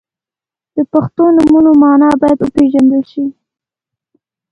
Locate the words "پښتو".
0.93-1.23